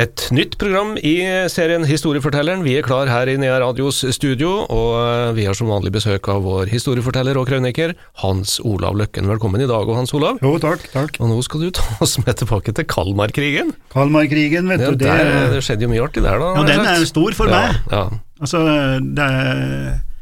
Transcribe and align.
Et 0.00 0.22
nytt 0.32 0.54
program 0.56 0.94
i 1.04 1.18
serien 1.52 1.82
Historiefortelleren. 1.84 2.62
Vi 2.64 2.78
er 2.80 2.84
klar 2.86 3.10
her 3.12 3.28
i 3.28 3.34
Nea 3.36 3.58
Radios 3.60 3.98
studio, 4.16 4.62
og 4.72 5.34
vi 5.36 5.44
har 5.44 5.52
som 5.58 5.68
vanlig 5.68 5.90
besøk 5.92 6.30
av 6.32 6.40
vår 6.46 6.70
historieforteller 6.72 7.36
og 7.36 7.44
krøniker 7.50 7.92
Hans 8.22 8.54
Olav 8.64 8.96
Løkken. 8.96 9.28
Velkommen 9.28 9.60
i 9.60 9.68
dag, 9.68 9.90
Hans 9.92 10.14
Olav. 10.16 10.40
Jo, 10.40 10.54
takk, 10.62 10.86
takk. 10.94 11.18
Og 11.20 11.28
nå 11.28 11.36
skal 11.44 11.66
du 11.66 11.74
ta 11.76 11.84
oss 12.00 12.16
med 12.22 12.40
tilbake 12.40 12.72
til 12.78 12.88
Kalmarkrigen. 12.88 13.74
Kalmarkrigen, 13.92 14.72
vet 14.72 14.80
Ja, 14.86 14.94
du. 14.94 14.96
Det, 15.04 15.12
der, 15.12 15.52
det 15.52 15.60
skjedde 15.68 15.84
jo 15.84 15.92
mye 15.92 16.06
artig 16.08 16.24
der, 16.24 16.40
da. 16.40 16.54
ja, 16.56 16.64
den 16.72 16.88
er 16.94 17.04
jo 17.04 17.10
stor 17.12 17.36
for 17.42 17.52
ja, 17.52 17.60
meg. 17.60 17.92
Ja. 17.92 18.02
Altså, 18.40 18.64
det 19.04 19.28
er, 19.28 19.62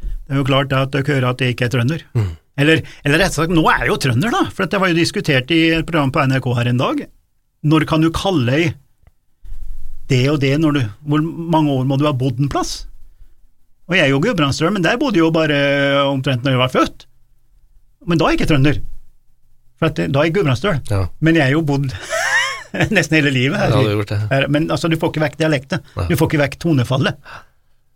det 0.03 0.35
er 0.35 0.43
jo 0.43 0.47
klart 0.51 0.75
at 0.75 0.91
dere 0.97 1.07
hører 1.15 1.31
at 1.31 1.47
jeg 1.47 1.55
ikke 1.55 1.69
er 1.71 1.75
trønder. 1.79 2.03
Mm. 2.19 2.29
Eller, 2.59 2.83
eller 3.07 3.23
rett 3.23 3.31
og 3.31 3.39
slett, 3.39 3.55
nå 3.55 3.63
er 3.71 3.85
jeg 3.85 3.93
jo 3.95 3.99
trønder, 4.03 4.35
da, 4.35 4.43
for 4.51 4.67
det 4.67 4.83
var 4.83 4.91
jo 4.91 4.99
diskutert 4.99 5.55
i 5.55 5.63
et 5.79 5.87
program 5.87 6.11
på 6.11 6.27
NRK 6.27 6.51
her 6.59 6.75
en 6.75 6.83
dag. 6.83 7.05
Når 7.71 7.87
kan 7.87 8.03
du 8.03 8.11
kalle 8.11 8.59
ei 8.59 8.71
det 10.11 10.23
og 10.31 10.39
det 10.43 10.53
når 10.59 10.77
du 10.77 10.81
Hvor 11.07 11.23
mange 11.23 11.73
år 11.73 11.85
må 11.89 11.97
du 11.99 12.05
ha 12.07 12.13
bodd 12.15 12.39
en 12.43 12.51
plass? 12.51 12.85
Og 13.89 13.97
jeg 13.97 14.05
er 14.05 14.13
jo 14.13 14.21
Gudbrandsdøl, 14.23 14.71
men 14.71 14.83
der 14.85 14.99
bodde 14.99 15.19
jo 15.19 15.31
bare 15.35 15.57
omtrent 16.07 16.45
når 16.45 16.53
jeg 16.53 16.61
var 16.61 16.71
født. 16.71 17.05
Men 18.07 18.19
da 18.19 18.25
er 18.27 18.33
jeg 18.33 18.39
ikke 18.39 18.49
trønder, 18.53 18.77
for 19.81 19.89
at, 19.89 19.99
da 19.99 20.21
er 20.21 20.29
jeg 20.29 20.35
Gudbrandsdøl. 20.37 20.79
Ja. 20.89 21.01
Men 21.19 21.35
jeg 21.35 21.49
er 21.49 21.55
jo 21.57 21.63
bodd 21.67 21.89
nesten 22.95 23.17
hele 23.19 23.33
livet 23.35 23.59
her. 23.59 23.73
Ja, 23.75 23.95
gjort 23.97 24.13
det. 24.13 24.19
her. 24.31 24.47
Men 24.47 24.69
altså, 24.71 24.87
du 24.87 24.95
får 25.01 25.11
ikke 25.11 25.25
vekk 25.25 25.39
dialekten, 25.41 25.83
Ja. 25.97 26.07
du 26.07 26.15
får 26.15 26.31
ikke 26.31 26.43
vekk 26.45 26.59
tonefallet. 26.63 27.33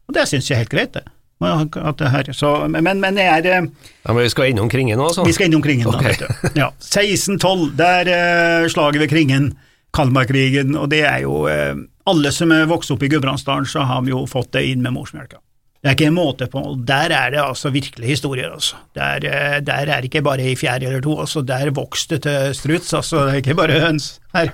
Og 0.10 0.18
det 0.18 0.28
syns 0.30 0.50
jeg 0.50 0.58
er 0.58 0.66
helt 0.66 0.74
greit, 0.74 0.98
det. 0.98 1.06
At 1.46 1.98
det 2.00 2.10
her, 2.12 2.30
så, 2.32 2.52
men, 2.72 2.88
men 3.02 3.18
jeg 3.20 3.28
er 3.28 3.48
eh, 3.52 3.66
ja, 4.06 4.14
men 4.14 4.24
vi 4.24 4.30
skal 4.32 4.52
innom 4.54 4.70
Kringen 4.72 4.96
nå, 4.98 5.10
altså? 5.10 5.26
Vi 5.28 5.34
skal 5.36 5.50
innom 5.50 5.64
Kringen, 5.64 5.88
okay. 5.92 6.16
da. 6.16 6.30
Vet 6.32 6.54
du. 6.56 6.60
Ja, 6.62 6.70
1612, 6.80 7.66
der 7.80 8.12
uh, 8.12 8.68
slaget 8.72 9.04
ved 9.04 9.12
Kringen, 9.12 9.50
Kalmarkrigen, 9.96 10.78
og 10.80 10.90
det 10.92 11.04
er 11.08 11.24
jo 11.26 11.44
eh, 11.52 11.76
Alle 12.10 12.32
som 12.34 12.52
er 12.54 12.68
vokst 12.70 12.94
opp 12.94 13.04
i 13.04 13.10
Gudbrandsdalen, 13.10 13.66
så 13.66 13.86
har 13.90 14.06
vi 14.06 14.14
jo 14.14 14.26
fått 14.30 14.52
det 14.54 14.66
inn 14.70 14.84
med 14.86 14.94
morsmelka. 14.94 15.40
Det 15.86 15.92
er 15.92 15.96
ikke 16.00 16.08
en 16.10 16.16
måte 16.18 16.48
på, 16.50 16.62
der 16.82 17.14
er 17.14 17.34
det 17.36 17.42
altså 17.44 17.70
virkelig 17.70 18.08
historier, 18.16 18.50
altså. 18.56 18.80
Der, 18.98 19.22
eh, 19.30 19.60
der 19.62 19.86
er 19.86 20.02
det 20.02 20.10
ikke 20.10 20.24
bare 20.26 20.42
ei 20.42 20.56
fjær 20.58 20.82
eller 20.82 21.02
to, 21.06 21.14
altså. 21.22 21.44
Der 21.46 21.70
vokste 21.78 22.18
det 22.18 22.24
til 22.26 22.56
struts, 22.58 22.94
altså. 22.98 23.28
Det 23.28 23.34
er 23.36 23.44
ikke 23.44 23.58
bare 23.60 23.80
høns 23.84 24.08
her. 24.34 24.50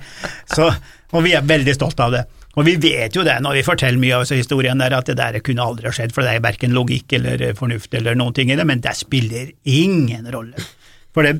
Så, 0.52 0.68
og 1.12 1.24
vi 1.24 1.32
er 1.32 1.46
veldig 1.48 1.74
stolte 1.78 2.04
av 2.04 2.16
det. 2.18 2.22
Og 2.52 2.66
vi 2.68 2.74
vet 2.76 3.16
jo 3.16 3.24
det 3.24 3.38
når 3.40 3.56
vi 3.56 3.64
forteller 3.64 4.00
mye 4.00 4.18
av 4.18 4.28
historien 4.28 4.80
der, 4.84 4.92
at 4.92 5.08
det 5.08 5.16
der 5.16 5.40
kunne 5.44 5.64
aldri 5.64 5.88
ha 5.88 5.94
skjedd, 5.96 6.12
for 6.12 6.24
det 6.24 6.34
er 6.36 6.44
verken 6.44 6.76
logikk 6.76 7.16
eller 7.16 7.46
fornuft 7.56 7.96
eller 7.96 8.18
noen 8.18 8.36
ting 8.36 8.52
i 8.52 8.58
det, 8.58 8.68
men 8.68 8.84
det 8.84 8.92
spiller 8.98 9.54
ingen 9.64 10.28
rolle. 10.32 10.68
For 11.16 11.24
det 11.24 11.38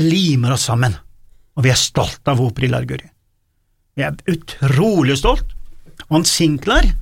limer 0.00 0.56
oss 0.56 0.64
sammen, 0.70 0.96
og 1.54 1.66
vi 1.66 1.72
er 1.72 1.80
stolt 1.80 2.32
av 2.32 2.40
Opri 2.40 2.72
Larguri. 2.72 3.10
Vi 3.94 4.08
er 4.08 4.16
utrolig 4.32 5.18
stolt. 5.20 5.52
Og 6.08 6.18
han 6.18 6.28
Sinclair, 6.28 6.92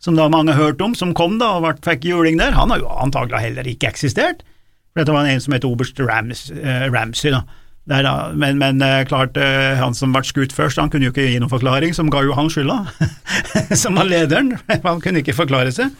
som 0.00 0.16
da 0.16 0.28
mange 0.32 0.54
har 0.56 0.70
hørt 0.70 0.82
om, 0.84 0.94
som 0.96 1.14
kom 1.16 1.38
da 1.40 1.52
og 1.58 1.82
fikk 1.84 2.06
juling 2.08 2.40
der, 2.40 2.56
han 2.56 2.72
har 2.72 2.80
jo 2.82 2.92
antagelig 3.02 3.42
heller 3.44 3.68
ikke 3.68 3.90
eksistert. 3.90 4.44
For 4.90 5.02
dette 5.02 5.14
var 5.14 5.28
en 5.28 5.42
som 5.42 5.54
het 5.54 5.66
oberst 5.68 6.00
Rams, 6.02 6.48
eh, 6.50 6.86
Ramsey, 6.90 7.34
da. 7.34 7.44
Der. 7.90 8.06
Men, 8.38 8.58
men 8.60 8.82
eh, 8.84 9.04
klart, 9.08 9.38
eh, 9.40 9.78
han 9.78 9.96
som 9.96 10.12
ble 10.14 10.22
skutt 10.26 10.52
først, 10.54 10.78
han 10.78 10.90
kunne 10.92 11.08
jo 11.08 11.14
ikke 11.14 11.26
gi 11.26 11.38
noen 11.40 11.52
forklaring, 11.52 11.94
som 11.96 12.10
ga 12.12 12.22
jo 12.26 12.36
han 12.36 12.50
skylda, 12.52 12.84
som 13.82 13.98
var 13.98 14.08
lederen. 14.08 14.52
Han 14.86 15.00
kunne 15.02 15.22
ikke 15.24 15.36
forklare 15.36 15.72
seg. 15.74 15.90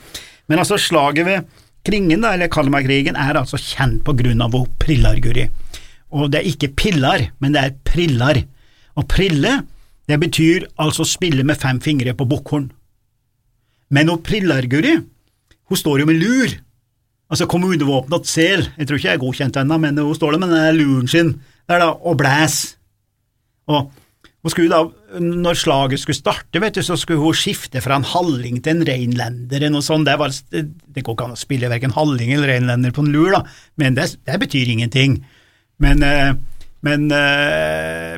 Men 0.50 0.62
altså, 0.62 0.78
slaget 0.80 1.26
ved 1.26 1.58
Kringen, 1.86 2.22
da, 2.22 2.34
eller 2.36 2.50
Kalmarkrigen, 2.52 3.16
er 3.16 3.38
altså 3.40 3.58
kjent 3.58 4.02
på 4.04 4.14
grunn 4.18 4.42
av 4.44 4.54
Prillarguri. 4.82 5.46
Og 6.10 6.30
det 6.32 6.40
er 6.40 6.50
ikke 6.50 6.72
pillar, 6.76 7.24
men 7.40 7.54
det 7.54 7.62
er 7.62 7.76
prillar. 7.86 8.42
Og 8.98 9.06
prille, 9.08 9.60
det 10.08 10.18
betyr 10.20 10.66
altså 10.80 11.04
spille 11.06 11.44
med 11.46 11.60
fem 11.60 11.80
fingre 11.80 12.14
på 12.16 12.26
bukkhorn. 12.28 12.70
Men 13.90 14.10
hun 14.10 14.22
Prillarguri, 14.22 14.96
hun 15.70 15.78
står 15.78 16.02
jo 16.02 16.08
med 16.08 16.20
lur, 16.22 16.52
altså 17.30 17.46
kommunevåpenet 17.50 18.28
sel, 18.30 18.66
jeg 18.76 18.86
tror 18.86 18.98
ikke 18.98 19.08
jeg 19.08 19.18
er 19.18 19.24
godkjent 19.24 19.58
ennå, 19.60 19.78
men 19.82 19.98
hun 19.98 20.14
står 20.16 20.34
der 20.34 20.42
med 20.42 20.54
den 20.54 20.78
luren 20.78 21.10
sin 21.10 21.34
der 21.70 21.82
da, 21.82 21.90
og 21.94 22.18
blæs. 22.18 22.76
Hun 23.70 24.50
skulle 24.50 24.72
da, 24.72 25.18
når 25.20 25.58
slaget 25.60 26.00
skulle 26.02 26.18
starte, 26.18 26.62
vet 26.62 26.78
du, 26.78 26.82
så 26.82 26.96
skulle 26.98 27.20
hun 27.20 27.36
skifte 27.36 27.82
fra 27.84 27.98
en 28.00 28.06
halling 28.08 28.58
til 28.64 28.78
en 28.78 28.86
reinlender. 28.88 29.60
Det, 29.60 30.62
det 30.96 31.04
går 31.04 31.14
ikke 31.14 31.28
an 31.28 31.36
å 31.36 31.38
spille 31.38 31.70
hverken 31.70 31.94
halling 31.94 32.32
eller 32.34 32.54
reinlender 32.54 32.94
på 32.96 33.04
en 33.04 33.12
lur, 33.14 33.30
da, 33.36 33.44
men 33.78 33.98
det, 33.98 34.08
det 34.26 34.40
betyr 34.42 34.72
ingenting. 34.72 35.20
Men, 35.80 36.02
eh, 36.02 36.32
men 36.86 37.06
eh, 37.14 38.16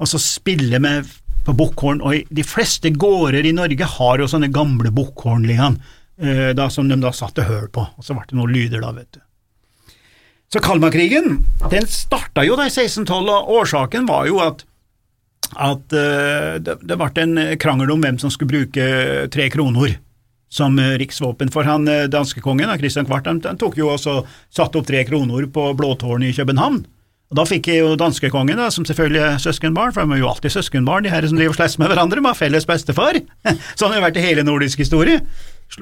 prille, 0.00 0.10
så 0.10 0.18
spille 0.18 0.80
med 0.80 1.08
på 1.44 1.54
bukkhorn, 1.56 2.02
og 2.04 2.28
de 2.28 2.44
fleste 2.44 2.90
gårder 2.90 3.46
i 3.46 3.52
Norge 3.56 3.84
har 3.84 4.20
jo 4.20 4.28
sånne 4.28 4.50
gamle 4.52 4.90
bukkhorn 4.92 5.46
liggende, 5.48 5.80
eh, 6.20 6.68
som 6.68 6.88
de 6.88 6.98
da 7.00 7.12
satte 7.12 7.46
høl 7.48 7.68
på, 7.72 7.86
og 7.96 8.04
så 8.04 8.14
ble 8.14 8.26
det 8.28 8.36
noen 8.36 8.52
lyder 8.52 8.80
da, 8.84 8.92
vet 8.92 9.12
du. 9.12 9.20
Så 10.50 10.60
Kalmarkrigen, 10.60 11.44
den 11.70 11.86
starta 11.86 12.42
jo 12.44 12.56
da 12.58 12.66
i 12.66 12.72
1612, 12.72 13.30
og 13.30 13.50
årsaken 13.60 14.08
var 14.08 14.26
jo 14.26 14.40
at 14.42 14.66
at 15.50 15.92
eh, 15.92 16.60
det, 16.62 16.76
det 16.86 16.94
ble 16.94 17.10
en 17.24 17.38
krangel 17.58 17.90
om 17.90 18.02
hvem 18.04 18.18
som 18.22 18.30
skulle 18.30 18.52
bruke 18.52 18.84
tre 19.34 19.48
kroner 19.50 19.96
som 20.50 20.78
eh, 20.78 20.98
riksvåpen. 20.98 21.50
For 21.50 21.66
han 21.66 21.88
eh, 21.88 22.06
danskekongen, 22.10 22.70
Kristian 22.78 23.06
Kvart, 23.06 23.26
han, 23.26 23.40
han 23.44 23.58
tok 23.58 23.78
jo 23.78 23.90
også 23.94 24.20
satte 24.50 24.80
opp 24.80 24.86
tre 24.86 25.04
kroner 25.08 25.46
på 25.50 25.70
Blåtårnet 25.78 26.30
i 26.30 26.36
København. 26.36 26.82
Og 27.30 27.38
Da 27.38 27.44
fikk 27.46 27.68
jo 27.70 27.92
danskekongen, 27.98 28.58
da, 28.58 28.70
som 28.74 28.84
selvfølgelig 28.86 29.20
er 29.22 29.38
søskenbarn, 29.38 29.92
for 29.94 30.02
de 30.02 30.10
er 30.16 30.20
jo 30.24 30.30
alltid 30.32 30.50
søskenbarn, 30.50 31.04
de 31.06 31.12
her 31.12 31.22
som 31.30 31.38
driver 31.38 31.54
og 31.54 31.58
slåss 31.60 31.78
med 31.78 31.88
hverandre, 31.92 32.20
med 32.24 32.38
felles 32.38 32.66
bestefar. 32.66 33.14
Sånn 33.78 33.92
har 33.92 33.98
det 34.00 34.06
vært 34.08 34.18
i 34.18 34.26
hele 34.26 34.42
nordisk 34.46 34.78
historie. 34.82 35.18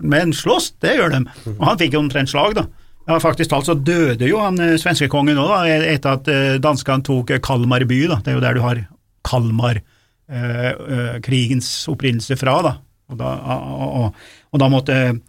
Men 0.04 0.36
slåss, 0.36 0.66
det 0.84 0.92
gjør 0.98 1.10
de. 1.14 1.20
Og 1.54 1.64
han 1.64 1.80
fikk 1.80 1.92
jo 1.96 2.02
omtrent 2.04 2.28
slag, 2.28 2.52
da. 2.58 2.64
Ja, 3.08 3.16
faktisk 3.24 3.48
talt 3.54 3.64
så 3.64 3.72
døde 3.72 4.28
jo 4.28 4.36
han 4.42 4.60
eh, 4.60 4.76
svenskekongen 4.76 5.40
òg, 5.40 5.64
etter 5.64 6.12
at 6.18 6.28
eh, 6.28 6.60
danskene 6.60 7.00
tok 7.06 7.30
eh, 7.32 7.40
Kalmar 7.40 7.80
by, 7.88 8.04
da. 8.10 8.20
Det 8.20 8.28
er 8.34 8.36
jo 8.36 8.44
der 8.44 8.52
du 8.58 8.60
har 8.66 8.84
Kalmar-krigens 9.24 11.88
opprinnelse 11.88 12.36
fra, 12.36 12.60
da. 12.66 12.76
Og 13.08 13.16
da, 13.16 13.32
og, 13.56 14.12
og, 14.52 14.60
da 14.60 14.68
måtte 14.68 15.24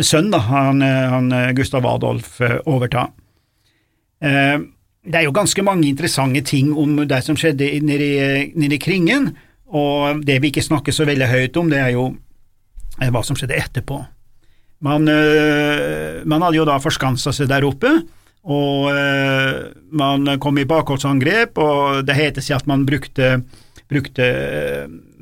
sønnen, 0.00 0.32
da, 0.32 0.38
han, 0.48 0.82
eh, 0.84 1.08
han 1.12 1.32
eh, 1.34 1.52
Gustav 1.58 1.86
Adolf, 1.88 2.40
eh, 2.40 2.58
overta. 2.64 3.08
Eh, 4.24 4.58
det 5.04 5.20
er 5.20 5.26
jo 5.28 5.34
ganske 5.34 5.62
mange 5.64 5.88
interessante 5.88 6.42
ting 6.46 6.72
om 6.76 6.96
det 7.08 7.20
som 7.24 7.36
skjedde 7.38 7.70
nede 7.86 8.74
i, 8.74 8.80
Kringen, 8.82 9.30
og 9.68 10.24
det 10.26 10.40
vi 10.42 10.50
ikke 10.52 10.64
snakker 10.64 10.94
så 10.94 11.06
veldig 11.08 11.28
høyt 11.28 11.56
om, 11.60 11.70
det 11.70 11.80
er 11.80 11.92
jo 11.94 12.08
eh, 13.00 13.10
hva 13.12 13.22
som 13.24 13.38
skjedde 13.38 13.58
etterpå. 13.58 14.00
Man, 14.84 15.08
øh, 15.10 16.22
man 16.28 16.44
hadde 16.44 16.60
jo 16.60 16.66
da 16.68 16.78
forskansa 16.82 17.32
seg 17.34 17.50
der 17.50 17.66
oppe, 17.66 17.90
og 18.48 18.90
øh, 18.94 19.56
man 19.92 20.38
kom 20.40 20.58
i 20.58 20.68
bakholdsangrep, 20.68 21.58
og 21.58 22.04
det 22.06 22.16
heter 22.16 22.44
seg 22.44 22.60
at 22.60 22.70
man 22.70 22.86
brukte, 22.88 23.42
brukte 23.90 24.28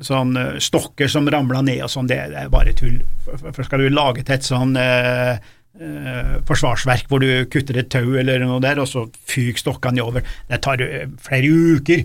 sånn 0.05 0.35
stokker 0.61 1.09
som 1.11 1.27
ramla 1.31 1.63
ned 1.65 1.81
og 1.85 1.91
sånn, 1.91 2.09
det, 2.09 2.19
det 2.31 2.43
er 2.43 2.53
bare 2.53 2.75
tull. 2.77 2.99
For, 3.25 3.63
skal 3.65 3.83
du 3.83 3.89
lage 3.91 4.23
et 4.23 4.45
sånn 4.45 4.77
øh, 4.79 5.35
øh, 5.81 6.33
forsvarsverk 6.47 7.07
hvor 7.09 7.19
du 7.23 7.27
kutter 7.51 7.77
et 7.81 7.89
tau 7.93 8.15
eller 8.17 8.39
noe 8.45 8.59
der, 8.63 8.79
og 8.81 8.87
så 8.89 9.05
fyker 9.29 9.59
stokkene 9.61 10.03
over. 10.03 10.25
Det 10.49 10.61
tar 10.65 10.81
øh, 10.83 11.07
flere 11.23 11.49
uker, 11.77 12.03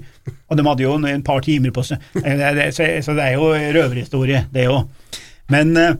og 0.49 0.59
de 0.59 0.67
hadde 0.69 0.83
jo 0.87 0.95
en 0.99 1.23
par 1.27 1.41
timer 1.45 1.71
på 1.75 1.85
seg. 1.89 2.01
Eh, 2.23 2.71
Så, 2.73 3.15
det 3.17 3.25
er 3.29 3.37
jo 3.39 3.53
røverhistorie, 3.53 4.47
det 4.53 4.69
òg. 4.69 4.89
Men 5.53 5.77
eh, 5.77 5.95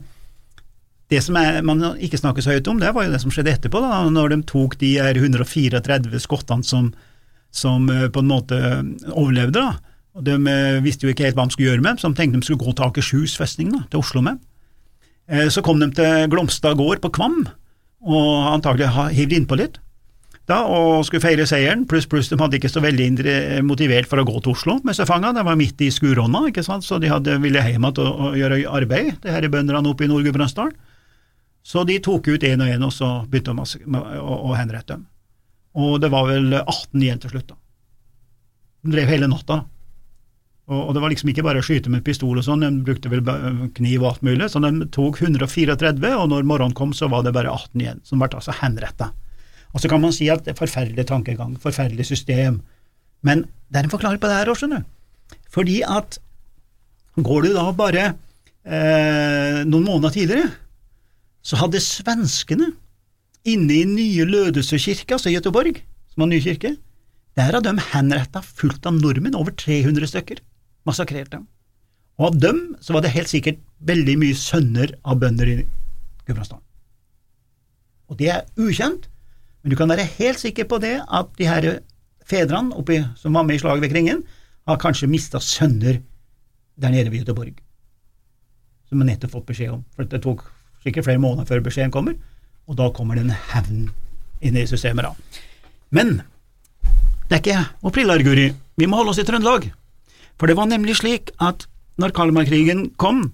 det 1.11 1.21
som 1.21 1.35
er, 1.37 1.61
man 1.61 1.81
ikke 2.01 2.17
snakker 2.17 2.41
så 2.41 2.55
høyt 2.55 2.67
om, 2.71 2.79
det 2.81 2.93
var 2.95 3.05
jo 3.05 3.11
det 3.13 3.21
som 3.21 3.31
skjedde 3.33 3.51
etterpå, 3.57 3.81
da, 3.83 4.03
når 4.09 4.29
de 4.33 4.41
tok 4.49 4.77
de 4.81 4.95
her 4.97 5.13
134 5.19 6.19
skottene 6.23 6.65
som, 6.65 6.93
som 7.53 7.89
eh, 7.93 8.07
på 8.09 8.23
en 8.23 8.31
måte 8.31 8.61
overlevde. 9.11 9.59
da. 9.59 9.75
Og 10.17 10.25
De 10.25 10.37
eh, 10.37 10.79
visste 10.85 11.05
jo 11.07 11.13
ikke 11.13 11.27
helt 11.27 11.37
hva 11.37 11.45
de 11.49 11.53
skulle 11.55 11.69
gjøre 11.71 11.81
med 11.83 11.91
dem, 11.95 12.01
så 12.01 12.09
de 12.09 12.17
tenkte 12.21 12.39
de 12.41 12.47
skulle 12.47 12.63
gå 12.65 12.73
til 12.77 12.85
Akershus 12.87 13.37
festning, 13.37 13.71
da, 13.75 13.83
til 13.91 14.01
Oslo 14.01 14.21
med. 14.25 14.39
dem. 14.39 14.49
Så 15.49 15.61
kom 15.63 15.79
de 15.79 15.87
til 15.95 16.25
Glomstad 16.29 16.75
gård 16.75 16.99
på 16.99 17.07
Kvam, 17.15 17.45
og 18.03 18.51
antagelig 18.53 18.89
hivd 19.15 19.37
innpå 19.39 19.57
litt. 19.59 19.79
Da, 20.49 20.57
og 20.67 21.05
skulle 21.07 21.23
feire 21.23 21.45
seieren, 21.47 21.85
pluss 21.87 22.03
pluss 22.11 22.27
de 22.27 22.35
hadde 22.35 22.57
ikke 22.57 22.71
så 22.71 22.81
veldig 22.83 23.05
indre- 23.07 23.61
motivert 23.63 24.09
for 24.11 24.19
å 24.19 24.25
gå 24.27 24.41
til 24.43 24.51
Oslo 24.51 24.75
med 24.83 24.97
seg 24.97 25.07
fanga, 25.07 25.31
de 25.31 25.43
var 25.47 25.55
midt 25.55 25.79
i 25.85 25.87
skurånda, 25.93 26.41
ikke 26.49 26.65
sant, 26.67 26.83
så 26.83 26.99
de 26.99 27.07
hadde, 27.07 27.37
ville 27.39 27.61
hjem 27.63 27.85
igjen 27.87 28.01
og, 28.03 28.09
og 28.27 28.35
gjøre 28.35 28.57
arbeid, 28.67 29.23
her 29.23 29.47
er 29.47 29.53
bøndene 29.53 29.87
oppe 29.87 30.03
i 30.03 30.11
Nord-Gudbrandsdalen. 30.11 30.75
Så 31.63 31.85
de 31.87 31.95
tok 32.03 32.27
ut 32.27 32.43
én 32.43 32.59
og 32.59 32.67
én, 32.67 32.83
og 32.83 32.91
så 32.91 33.07
begynte 33.31 33.55
de 33.55 34.19
å, 34.19 34.33
å 34.51 34.55
henrette 34.59 34.97
dem. 34.97 35.05
Og 35.79 35.95
det 36.03 36.09
var 36.11 36.27
vel 36.27 36.51
18 36.59 36.99
igjen 36.99 37.23
til 37.23 37.31
slutt, 37.31 37.53
da. 37.53 37.59
De 38.83 38.91
drev 38.97 39.13
hele 39.15 39.29
natta. 39.31 39.61
da. 39.61 39.82
Og, 40.71 40.79
og 40.79 40.93
det 40.95 41.01
var 41.03 41.11
liksom 41.11 41.31
ikke 41.33 41.43
bare 41.43 41.59
å 41.59 41.65
skyte 41.65 41.91
med 41.91 42.05
pistol 42.07 42.39
og 42.39 42.45
sånn, 42.45 42.63
de 42.63 42.85
brukte 42.87 43.11
vel 43.11 43.23
kniv 43.75 44.03
og 44.03 44.13
alt 44.13 44.23
mulig, 44.23 44.47
så 44.51 44.61
de 44.63 44.87
tok 44.95 45.19
134, 45.19 46.13
og 46.15 46.29
når 46.31 46.47
morgenen 46.47 46.77
kom, 46.77 46.93
så 46.95 47.09
var 47.11 47.25
det 47.25 47.33
bare 47.35 47.51
18 47.51 47.83
igjen, 47.83 47.99
som 48.07 48.21
ble 48.21 48.31
altså 48.31 48.55
henretta. 48.61 49.09
Og 49.73 49.83
så 49.83 49.89
kan 49.91 50.03
man 50.03 50.13
si 50.15 50.29
at 50.31 50.45
det 50.45 50.53
er 50.53 50.61
forferdelig 50.61 51.07
tankegang, 51.09 51.57
forferdelig 51.59 52.07
system, 52.07 52.61
men 53.27 53.43
det 53.71 53.81
er 53.81 53.87
en 53.87 53.91
forklaring 53.91 54.21
på 54.23 54.29
det 54.29 54.37
her 54.39 54.51
også, 54.53 54.67
skjønner 54.67 54.83
du. 54.83 55.39
Fordi 55.53 55.81
at 55.83 56.19
går 57.19 57.45
du 57.45 57.51
da 57.57 57.65
bare 57.75 58.05
eh, 58.07 59.59
noen 59.67 59.87
måneder 59.87 60.15
tidligere, 60.15 60.47
så 61.43 61.59
hadde 61.59 61.83
svenskene 61.83 62.71
inne 63.43 63.75
i 63.75 63.83
nye 63.89 64.27
Lødøse 64.29 64.79
kirke, 64.79 65.17
altså 65.17 65.31
i 65.31 65.35
Göteborg, 65.35 65.81
som 66.13 66.23
var 66.23 66.31
ny 66.31 66.39
kirke, 66.43 66.77
der 67.35 67.57
hadde 67.57 67.73
de 67.73 67.87
henretta 67.91 68.39
fullt 68.45 68.85
av 68.87 68.95
nordmenn, 68.95 69.35
over 69.35 69.51
300 69.59 70.07
stykker, 70.13 70.39
massakrert 70.87 71.31
dem. 71.31 71.47
Og 72.19 72.29
av 72.29 72.37
dem 72.39 72.59
så 72.83 72.93
var 72.93 73.03
det 73.03 73.13
helt 73.15 73.31
sikkert 73.31 73.61
veldig 73.83 74.15
mye 74.21 74.37
sønner 74.37 74.93
av 75.03 75.19
bønder 75.21 75.49
i 75.49 75.57
Gudbrandsdalen. 76.27 76.63
Og 78.11 78.19
det 78.19 78.29
er 78.29 78.45
ukjent, 78.59 79.07
men 79.63 79.73
du 79.73 79.77
kan 79.79 79.89
være 79.89 80.05
helt 80.19 80.41
sikker 80.41 80.67
på 80.69 80.79
det 80.83 80.97
at 81.01 81.31
de 81.39 81.47
her 81.49 81.69
fedrene 82.27 82.75
oppi, 82.77 82.99
som 83.19 83.33
var 83.33 83.47
med 83.47 83.57
i 83.57 83.63
slaget 83.63 83.83
ved 83.83 83.93
Kringen, 83.93 84.23
har 84.67 84.79
kanskje 84.79 85.09
mista 85.11 85.41
sønner 85.43 85.99
der 86.79 86.93
nede 86.93 87.11
ved 87.11 87.23
Göteborg, 87.23 87.55
som 88.89 88.99
de 88.99 89.07
nettopp 89.07 89.33
fått 89.33 89.49
beskjed 89.49 89.73
om. 89.73 89.83
For 89.95 90.07
det 90.07 90.21
tok 90.23 90.45
sikkert 90.83 91.07
flere 91.07 91.21
måneder 91.21 91.47
før 91.49 91.63
beskjeden 91.65 91.91
kommer, 91.91 92.15
og 92.67 92.77
da 92.79 92.89
kommer 92.95 93.19
den 93.19 93.31
hevnen 93.31 93.89
hevn 93.89 93.91
inn 94.43 94.59
i 94.59 94.67
systemet. 94.67 95.05
da. 95.05 95.41
Men 95.89 96.21
det 97.29 97.37
er 97.37 97.41
ikke 97.41 97.87
Oprillar-Guri, 97.87 98.51
vi 98.77 98.87
må 98.87 98.99
holde 98.99 99.13
oss 99.13 99.21
i 99.21 99.25
Trøndelag. 99.27 99.69
For 100.39 100.49
det 100.49 100.57
var 100.57 100.69
nemlig 100.69 100.97
slik 100.99 101.31
at 101.43 101.67
når 102.01 102.13
Kalmarkrigen 102.17 102.87
kom, 102.97 103.27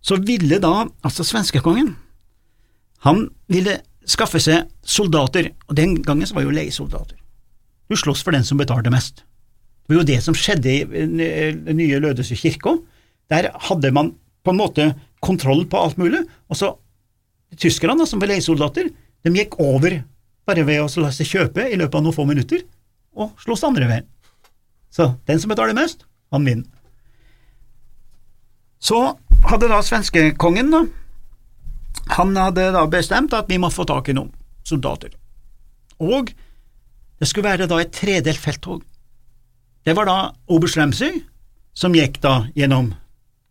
så 0.00 0.18
ville 0.22 0.60
da 0.62 0.86
altså 1.02 1.24
svenskekongen 1.26 1.96
Han 3.02 3.26
ville 3.50 3.80
skaffe 4.06 4.38
seg 4.40 4.70
soldater, 4.86 5.50
og 5.66 5.76
den 5.76 5.98
gangen 6.02 6.26
så 6.26 6.36
var 6.36 6.46
jo 6.46 6.54
leiesoldater. 6.54 7.18
Du 7.90 7.96
sloss 7.98 8.22
for 8.24 8.34
den 8.34 8.46
som 8.46 8.58
betalte 8.58 8.90
mest. 8.90 9.22
Det 9.86 9.94
var 9.94 10.00
jo 10.00 10.08
det 10.08 10.18
som 10.24 10.34
skjedde 10.34 10.72
i 10.72 10.84
den 10.86 11.76
nye 11.78 12.00
Lødøse 12.02 12.38
kirke. 12.38 12.72
Der 13.30 13.50
hadde 13.68 13.92
man 13.94 14.14
på 14.46 14.54
en 14.54 14.58
måte 14.58 14.88
kontroll 15.22 15.66
på 15.70 15.78
alt 15.78 15.98
mulig, 15.98 16.24
og 16.48 16.58
så 16.58 16.72
tyskerne, 17.58 18.06
som 18.06 18.22
var 18.22 18.32
leiesoldater, 18.32 18.90
de 19.26 19.34
gikk 19.34 19.58
over 19.62 20.00
bare 20.46 20.66
ved 20.66 20.82
å 20.82 21.02
la 21.02 21.10
seg 21.14 21.30
kjøpe 21.30 21.66
i 21.66 21.78
løpet 21.78 21.98
av 21.98 22.04
noen 22.06 22.14
få 22.14 22.26
minutter, 22.26 22.62
og 23.16 23.34
sloss 23.42 23.64
andre 23.66 23.88
veien. 23.90 24.06
Så 24.94 25.12
den 25.26 25.40
som 25.42 25.50
betaler 25.50 25.76
mest, 25.76 26.06
han 26.34 26.46
vinner. 26.46 26.70
Så 28.82 28.98
hadde 29.46 29.70
da 29.70 29.80
svenskekongen 29.82 30.72
da, 30.74 30.82
han 32.16 32.36
hadde 32.38 32.68
da 32.74 32.84
bestemt 32.90 33.34
at 33.34 33.48
vi 33.50 33.58
må 33.58 33.70
få 33.72 33.86
tak 33.88 34.10
i 34.10 34.16
noen 34.16 34.30
soldater. 34.66 35.14
Og 36.02 36.30
det 37.18 37.28
skulle 37.28 37.48
være 37.48 37.68
da 37.70 37.80
et 37.80 37.94
tredelt 37.96 38.40
felttog. 38.40 38.84
Det 39.86 39.94
var 39.96 40.08
da 40.08 40.18
oberst 40.52 40.78
Ramsey, 40.78 41.22
som 41.76 41.94
gikk 41.96 42.20
da 42.24 42.46
gjennom 42.58 42.92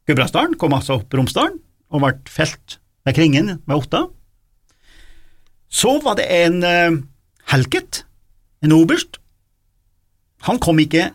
Gudbrandsdalen, 0.06 0.58
kom 0.60 0.76
altså 0.78 1.00
opp 1.00 1.14
Romsdalen, 1.16 1.58
og 1.90 2.04
ble 2.04 2.14
felt 2.30 2.78
ved 3.06 3.18
Kringen 3.18 3.52
ved 3.66 3.76
Otta. 3.76 4.06
Så 5.70 5.98
var 6.04 6.18
det 6.20 6.28
en 6.30 6.62
uh, 6.62 7.02
Helket, 7.52 8.04
en 8.66 8.74
oberst. 8.74 9.20
Han 10.46 10.60
kom 10.62 10.80
ikke 10.82 11.12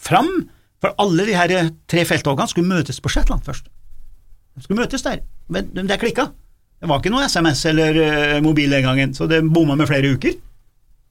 fram, 0.00 0.48
for 0.84 0.92
alle 1.00 1.24
de 1.24 1.32
her 1.32 1.70
tre 1.88 2.02
felttogene 2.04 2.50
skulle 2.50 2.68
møtes 2.68 3.00
på 3.00 3.08
Shetland 3.08 3.40
først. 3.46 3.70
De 4.52 4.62
skulle 4.62 4.82
møtes 4.82 5.02
der, 5.02 5.22
men 5.48 5.70
det 5.72 5.96
klikka. 6.02 6.28
Det 6.76 6.90
var 6.90 7.00
ikke 7.00 7.12
noe 7.14 7.24
SMS 7.24 7.62
eller 7.70 7.96
eh, 8.02 8.42
mobil 8.44 8.74
den 8.74 8.84
gangen, 8.84 9.14
så 9.16 9.24
det 9.30 9.40
bomma 9.48 9.78
med 9.80 9.88
flere 9.88 10.10
uker. 10.12 10.34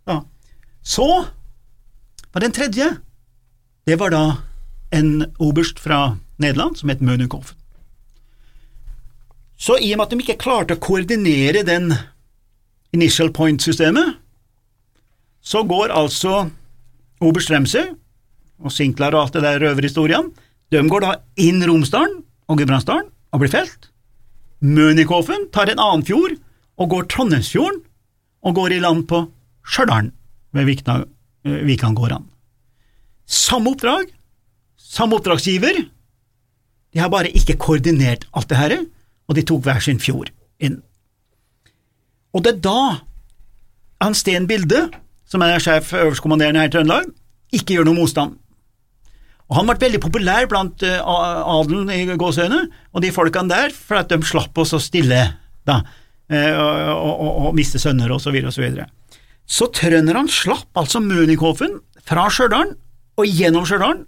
Ja. 0.05 0.19
Så 0.85 1.07
var 2.29 2.43
den 2.43 2.53
tredje, 2.53 2.91
det 3.89 3.97
var 3.97 4.13
da 4.13 4.21
en 4.93 5.25
oberst 5.41 5.81
fra 5.81 6.19
Nederland 6.37 6.77
som 6.77 6.93
het 6.93 7.01
Mønikoffen. 7.01 7.57
Så 9.57 9.79
i 9.81 9.89
og 9.95 9.97
med 9.97 10.05
at 10.05 10.13
de 10.13 10.21
ikke 10.21 10.41
klarte 10.43 10.77
å 10.77 10.83
koordinere 10.83 11.65
den 11.65 11.95
initial 12.93 13.31
point-systemet, 13.33 14.19
så 15.41 15.63
går 15.65 15.95
altså 15.95 16.51
oberst 17.23 17.49
Remsø 17.49 17.87
og 18.63 18.73
Sinklar 18.73 19.15
og 19.15 19.25
alt 19.25 19.37
det 19.37 19.43
der 19.45 19.61
røverhistoriene, 19.61 20.31
de 20.71 20.81
går 20.89 21.03
da 21.03 21.15
inn 21.39 21.61
Romsdalen 21.67 22.21
og 22.49 22.59
Gudbrandsdalen 22.59 23.09
og 23.33 23.41
blir 23.43 23.51
felt. 23.53 23.89
Mønikofen 24.63 25.49
tar 25.53 25.69
en 25.69 25.81
annen 25.81 26.05
fjord 26.07 26.37
og 26.79 26.89
går 26.93 27.09
Trondheimsfjorden 27.11 27.81
og 28.43 28.55
går 28.57 28.75
i 28.75 28.81
land 28.83 29.05
på 29.09 29.25
Stjørdal 29.67 30.11
ved 30.55 30.71
eh, 30.87 31.59
Vikangårdene. 31.67 32.25
Samme 33.25 33.71
oppdrag, 33.71 34.09
samme 34.77 35.17
oppdragsgiver, 35.17 35.85
de 36.93 37.01
har 37.01 37.09
bare 37.09 37.31
ikke 37.31 37.57
koordinert 37.57 38.27
alt 38.33 38.49
det 38.49 38.59
her, 38.59 38.75
og 39.27 39.37
de 39.37 39.45
tok 39.47 39.63
hver 39.65 39.79
sin 39.81 40.01
fjord 40.03 40.29
inn. 40.61 40.81
Og 42.33 42.43
det 42.43 42.55
er 42.55 42.63
da 42.65 42.81
han 44.03 44.17
Sten 44.17 44.47
Bilde, 44.49 44.89
som 45.25 45.41
er 45.41 45.61
sjef 45.63 45.93
øverstkommanderende 45.95 46.61
her 46.61 46.69
i 46.69 46.73
Trøndelag, 46.73 47.07
ikke 47.53 47.77
gjør 47.77 47.87
noe 47.87 48.01
motstand. 48.01 48.35
Og 49.51 49.57
Han 49.59 49.67
ble 49.67 49.75
veldig 49.81 50.01
populær 50.03 50.47
blant 50.49 50.83
eh, 50.87 50.99
adelen 51.03 51.91
i 51.91 52.17
gåseøyne, 52.19 52.63
og 52.93 53.03
de 53.03 53.11
folkene 53.13 53.51
der, 53.51 53.75
for 53.75 53.99
at 53.99 54.11
de 54.11 54.19
slapp 54.25 54.57
oss 54.63 54.73
å 54.75 54.81
stille 54.81 55.19
da, 55.67 55.81
eh, 56.31 56.53
og, 56.55 57.11
og, 57.11 57.31
og, 57.47 57.49
miste 57.57 57.81
sønner 57.81 58.11
og 58.13 58.21
så 58.23 58.33
videre 58.33 58.53
og 58.53 58.55
så 58.55 58.63
videre. 58.63 58.87
Så 59.43 59.67
trønderne 59.75 60.25
slapp 60.31 60.79
altså 60.79 61.03
Mønikofen 61.03 61.77
fra 62.07 62.29
Stjørdal 62.31 62.73
og 63.19 63.27
gjennom 63.27 63.67
Stjørdal, 63.67 64.05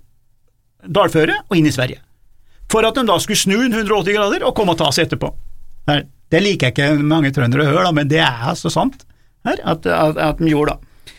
dalføret 0.86 1.50
og 1.50 1.60
inn 1.60 1.68
i 1.68 1.74
Sverige, 1.76 2.02
for 2.72 2.88
at 2.88 2.98
de 2.98 3.06
da 3.08 3.20
skulle 3.22 3.42
snu 3.42 3.58
180 3.68 4.16
grader 4.16 4.46
og 4.48 4.56
komme 4.58 4.74
og 4.74 4.80
ta 4.82 4.90
seg 4.96 5.10
etterpå. 5.10 5.30
Her, 5.90 6.06
det 6.34 6.42
liker 6.42 6.72
jeg 6.72 6.76
ikke 6.76 7.06
mange 7.06 7.32
trøndere 7.36 7.68
å 7.68 7.70
høre, 7.70 7.86
da, 7.86 7.94
men 7.94 8.10
det 8.10 8.24
er 8.24 8.50
altså 8.50 8.72
sant 8.74 9.04
her, 9.46 9.60
at, 9.62 9.86
at, 9.86 10.18
at 10.18 10.42
de 10.42 10.50
gjorde 10.50 10.74
da. 10.74 11.12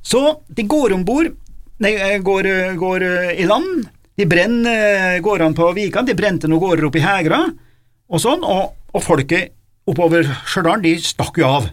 Så 0.00 0.22
de 0.48 0.64
går 0.64 0.94
om 0.96 1.04
bord, 1.04 1.28
nei, 1.84 1.94
går, 2.24 2.48
går 2.80 3.06
i 3.34 3.46
land, 3.48 3.88
de 4.20 4.26
brenner 4.28 5.18
gårdene 5.24 5.56
på 5.56 5.70
Vikan, 5.76 6.06
de 6.08 6.16
brente 6.18 6.48
noen 6.50 6.62
gårder 6.62 6.88
oppe 6.90 7.00
i 7.00 7.04
Hegra, 7.04 7.40
og 8.10 8.20
sånn, 8.22 8.44
og, 8.44 8.74
og 8.92 9.04
folket 9.04 9.54
oppover 9.90 10.26
Stjørdal, 10.44 10.82
de 10.84 10.96
stakk 11.02 11.40
jo 11.40 11.48
av, 11.48 11.68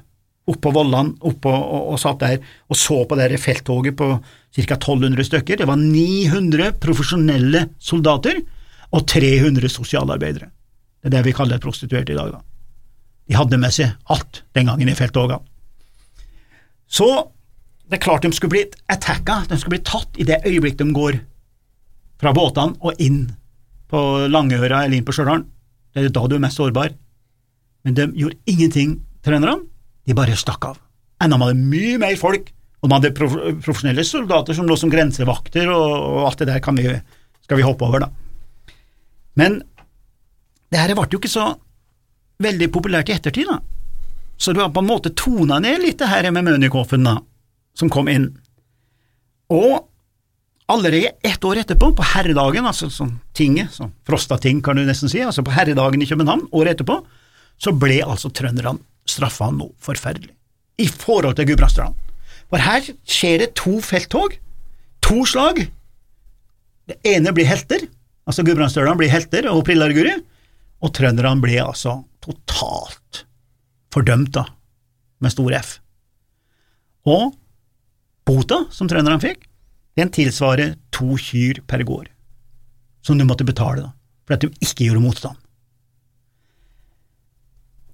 oppå 0.47 0.71
Vollan, 0.71 1.11
oppå, 1.27 1.51
og, 1.51 1.93
og 1.93 1.99
satt 2.01 2.21
der 2.23 2.37
og 2.69 2.79
så 2.79 3.01
på 3.07 3.17
det 3.19 3.39
felttoget 3.43 3.97
på 3.99 4.09
ca. 4.17 4.77
1200 4.77 5.27
stykker. 5.27 5.59
Det 5.59 5.67
var 5.67 5.79
900 5.81 6.77
profesjonelle 6.81 7.65
soldater 7.83 8.39
og 8.95 9.03
300 9.11 9.69
sosialarbeidere. 9.69 10.47
Det 11.01 11.11
er 11.11 11.17
det 11.17 11.25
vi 11.27 11.35
kaller 11.35 11.61
prostituerte 11.61 12.15
i 12.15 12.17
dag, 12.17 12.31
da. 12.37 12.41
De 13.27 13.35
hadde 13.35 13.59
med 13.59 13.75
seg 13.75 13.91
alt 14.13 14.41
den 14.55 14.69
gangen 14.71 14.87
i 14.87 14.95
felttogene. 14.95 15.43
Så 16.87 17.09
det 17.87 17.97
er 17.97 18.03
klart 18.03 18.25
de 18.25 18.33
skulle 18.35 18.51
bli 18.51 18.63
attacka, 18.91 19.43
de 19.47 19.57
skulle 19.59 19.77
bli 19.77 19.85
tatt 19.87 20.19
i 20.19 20.25
det 20.27 20.41
øyeblikk 20.45 20.77
de 20.79 20.89
går 20.95 21.21
fra 22.19 22.33
båtene 22.35 22.75
og 22.83 22.99
inn 23.03 23.21
på 23.87 24.01
Langøra 24.27 24.83
eller 24.83 24.97
inn 24.97 25.05
på 25.07 25.15
Stjørdal. 25.15 25.45
Det 25.95 26.03
er 26.03 26.13
da 26.13 26.25
du 26.27 26.35
er 26.35 26.43
mest 26.43 26.59
sårbar. 26.59 26.91
Men 27.87 27.95
de 27.95 28.09
gjorde 28.19 28.37
ingenting, 28.51 28.97
trenerne. 29.23 29.61
De 30.07 30.15
bare 30.17 30.35
stakk 30.35 30.67
av. 30.67 30.81
Enda 31.23 31.39
man 31.39 31.53
hadde 31.53 31.69
mye 31.71 31.95
mer 32.01 32.17
folk, 32.19 32.49
og 32.83 32.91
man 32.91 32.99
hadde 32.99 33.15
prof 33.15 33.37
profesjonelle 33.63 34.03
soldater 34.05 34.57
som 34.57 34.67
lå 34.67 34.75
som 34.77 34.91
grensevakter, 34.91 35.71
og, 35.71 35.95
og 35.95 36.27
alt 36.27 36.43
det 36.43 36.49
der 36.51 36.75
vi, 36.75 36.97
skal 37.47 37.61
vi 37.61 37.65
hoppe 37.65 37.87
over, 37.87 38.03
da. 38.03 38.73
Men 39.39 39.61
det 40.67 40.81
her 40.81 40.93
ble 40.97 41.07
jo 41.07 41.21
ikke 41.21 41.31
så 41.31 41.47
veldig 42.43 42.67
populært 42.73 43.09
i 43.09 43.15
ettertid, 43.15 43.47
da. 43.47 43.61
Så 44.37 44.53
du 44.53 44.59
har 44.61 44.69
på 44.75 44.83
en 44.83 44.91
måte 44.91 45.15
tona 45.17 45.57
ned 45.63 45.79
litt 45.81 45.97
det 46.03 46.11
her 46.11 46.27
med 46.35 46.45
Mønikoffen, 46.45 47.07
da, 47.07 47.17
som 47.77 47.91
kom 47.93 48.09
inn. 48.11 48.31
Og 49.53 49.85
allerede 50.67 51.13
ett 51.23 51.45
år 51.45 51.61
etterpå, 51.61 51.93
på 51.95 52.05
herredagen, 52.13 52.67
altså 52.67 52.89
sånn 52.91 53.17
tinget, 53.37 53.71
sånn 53.75 53.93
Frostating 54.07 54.59
kan 54.65 54.79
du 54.79 54.83
nesten 54.87 55.11
si, 55.11 55.21
altså 55.23 55.45
på 55.45 55.53
herredagen 55.55 56.03
i 56.03 56.09
København, 56.09 56.47
året 56.51 56.75
etterpå, 56.75 56.99
så 57.57 57.73
ble 57.73 58.01
altså 58.03 58.31
trønderne 58.35 58.81
straffa 59.07 59.47
noe 59.53 59.71
forferdelig, 59.81 60.33
i 60.83 60.89
forhold 60.91 61.37
til 61.37 61.47
Gudbrandsdalen. 61.51 61.95
For 62.51 62.63
her 62.63 62.83
skjer 63.07 63.43
det 63.43 63.53
to 63.59 63.77
felttog, 63.83 64.35
to 65.03 65.23
slag. 65.27 65.63
Det 66.87 66.99
ene 67.07 67.31
blir 67.35 67.47
helter, 67.47 67.87
altså 68.27 68.43
Gudbrandsdølene 68.47 68.99
blir 68.99 69.11
helter 69.11 69.47
og 69.51 69.63
Prillarguri, 69.67 70.17
og 70.83 70.93
trønderne 70.93 71.41
blir 71.41 71.63
altså 71.63 72.01
totalt 72.23 73.23
fordømt, 73.95 74.35
da, 74.35 74.43
med 75.23 75.33
stor 75.33 75.55
F. 75.57 75.77
Og 77.07 77.31
bota 78.27 78.65
som 78.73 78.89
trønderne 78.91 79.21
fikk, 79.23 79.47
den 79.97 80.11
tilsvarer 80.13 80.75
to 80.93 81.15
kyr 81.17 81.63
per 81.67 81.83
gård. 81.87 82.11
som 83.07 83.17
du 83.17 83.23
måtte 83.23 83.45
betale 83.47 83.81
da, 83.85 83.91
for 84.27 84.35
at 84.35 84.43
de 84.43 84.49
ikke 84.59 84.83
gjorde 84.83 84.99
motstand. 84.99 85.37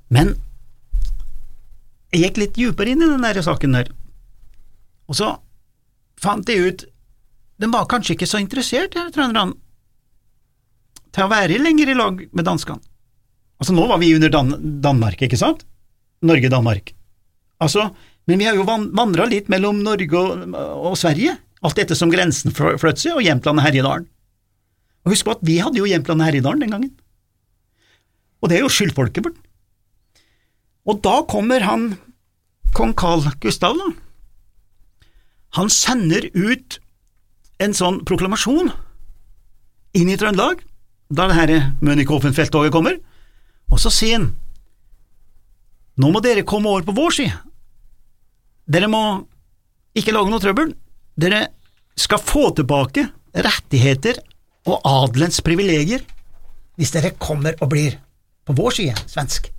Men 0.10 0.32
jeg 2.14 2.24
gikk 2.24 2.40
litt 2.42 2.56
dypere 2.58 2.94
inn 2.94 3.04
i 3.06 3.10
den 3.12 3.22
der 3.22 3.42
saken 3.46 3.78
der, 3.78 3.92
og 5.06 5.18
så 5.20 5.36
fant 6.18 6.50
jeg 6.50 6.66
ut 6.66 6.86
de 7.62 7.70
var 7.70 7.86
kanskje 7.90 8.16
ikke 8.16 8.28
så 8.28 8.42
interessert, 8.42 8.98
trønderne, 9.14 9.54
til 11.14 11.28
å 11.28 11.30
være 11.30 11.62
lenger 11.62 11.92
i 11.94 11.96
lag 11.98 12.24
med 12.34 12.48
danskene. 12.48 12.82
Altså, 13.62 13.76
nå 13.78 13.86
var 13.88 14.02
vi 14.02 14.16
under 14.16 14.32
Dan 14.34 14.56
Danmark, 14.82 15.22
ikke 15.22 15.38
sant? 15.38 15.62
Norge-Danmark. 16.26 16.90
Altså, 17.62 17.92
men 18.30 18.40
vi 18.40 18.48
har 18.48 18.56
jo 18.56 18.66
vandra 18.66 19.28
litt 19.28 19.50
mellom 19.52 19.82
Norge 19.84 20.20
og, 20.20 20.56
og 20.56 20.98
Sverige, 21.00 21.36
alt 21.64 21.80
etter 21.80 21.98
som 21.98 22.12
grensen 22.12 22.54
fløt 22.56 23.02
seg, 23.02 23.18
og 23.18 23.24
Jämtland 23.26 23.60
og 23.60 23.66
Herjedalen. 23.66 24.08
Og 25.04 25.12
husk 25.12 25.28
på 25.28 25.36
at 25.36 25.44
vi 25.44 25.60
hadde 25.60 25.80
jo 25.80 25.88
Jämtland 25.90 26.24
og 26.24 26.30
Herjedalen 26.30 26.64
den 26.64 26.76
gangen. 26.76 26.94
Og 28.44 28.52
det 28.52 28.58
er 28.58 28.66
jo 28.66 28.72
skyldfolket 28.72 29.28
vårt. 29.28 29.40
Og 30.88 31.00
da 31.04 31.22
kommer 31.28 31.64
han 31.64 31.94
kong 32.76 32.92
Carl 33.00 33.24
Gustav, 33.44 33.78
da. 33.80 33.92
Han 35.60 35.70
sender 35.72 36.28
ut 36.34 36.80
en 37.64 37.76
sånn 37.78 38.02
proklamasjon 38.08 38.72
inn 39.94 40.10
i 40.10 40.18
Trøndelag, 40.20 40.64
da 41.14 41.28
det 41.30 41.38
her 41.38 41.52
Mønikhofen-felttoget 41.86 42.74
kommer, 42.74 42.98
og 43.70 43.80
så 43.80 43.92
sier 43.94 44.18
han 44.18 44.32
nå 46.02 46.10
må 46.10 46.24
dere 46.26 46.42
komme 46.42 46.72
over 46.72 46.88
på 46.88 46.96
vår 46.98 47.14
side. 47.14 47.36
Dere 48.66 48.90
må 48.92 49.04
ikke 49.98 50.14
lage 50.16 50.32
noe 50.32 50.42
trøbbel. 50.44 50.74
Dere 51.20 51.48
skal 52.00 52.22
få 52.22 52.50
tilbake 52.58 53.06
rettigheter 53.34 54.22
og 54.70 54.86
adelens 54.88 55.42
privilegier 55.44 56.04
hvis 56.80 56.94
dere 56.96 57.14
kommer 57.22 57.58
og 57.62 57.70
blir 57.74 58.00
på 58.48 58.56
vår 58.58 58.78
side 58.80 59.04
svensk. 59.10 59.50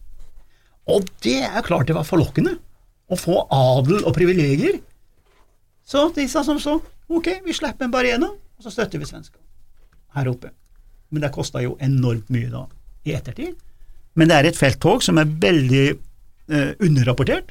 Og 0.90 1.06
det 1.24 1.40
er 1.46 1.64
klart 1.64 1.88
det 1.88 1.96
var 1.96 2.08
forlokkende 2.08 2.56
å 3.08 3.18
få 3.20 3.44
adel 3.52 4.02
og 4.02 4.14
privilegier. 4.16 4.80
Så 5.84 6.08
de 6.16 6.26
sa 6.30 6.42
som 6.44 6.58
så, 6.60 6.78
ok, 7.08 7.28
vi 7.44 7.54
slipper 7.56 7.86
en 7.86 7.92
Barena, 7.92 8.30
og 8.32 8.64
så 8.64 8.72
støtter 8.72 9.00
vi 9.00 9.08
svenskene 9.08 9.42
her 10.14 10.30
oppe. 10.30 10.50
Men 11.12 11.24
det 11.24 11.32
kosta 11.34 11.62
jo 11.62 11.76
enormt 11.82 12.30
mye 12.32 12.50
da, 12.50 12.64
i 13.06 13.14
ettertid. 13.16 13.54
Men 14.14 14.30
det 14.30 14.36
er 14.36 14.48
et 14.48 14.58
felttog 14.58 15.02
som 15.04 15.18
er 15.20 15.30
veldig 15.42 15.84
eh, 15.90 16.72
underrapportert. 16.82 17.50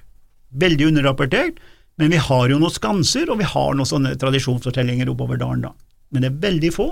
Veldig 0.53 0.91
underrapportert. 0.91 1.61
Men 2.01 2.09
vi 2.09 2.19
har 2.21 2.49
jo 2.49 2.59
noen 2.61 2.73
skanser, 2.73 3.29
og 3.29 3.39
vi 3.41 3.47
har 3.47 3.75
noen 3.77 3.89
sånne 3.89 4.15
tradisjonsfortellinger 4.21 5.11
oppover 5.11 5.37
dalen, 5.41 5.67
da. 5.67 5.73
Men 6.13 6.25
det 6.25 6.31
er 6.31 6.39
veldig 6.47 6.71
få 6.73 6.87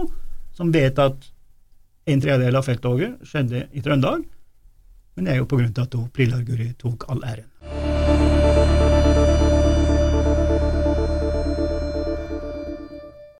som 0.57 0.73
vet 0.73 0.99
at 1.01 1.29
en 2.09 2.21
tredjedel 2.21 2.57
av 2.57 2.65
felttoget 2.65 3.25
skjedde 3.25 3.65
i 3.71 3.81
Trøndelag. 3.85 4.25
Men 5.15 5.27
det 5.27 5.33
er 5.33 5.41
jo 5.41 5.49
på 5.49 5.59
grunn 5.59 5.73
av 5.75 5.87
at 5.87 5.97
Prillarguri 6.15 6.71
tok 6.81 7.05
all 7.11 7.23
æren. 7.27 7.50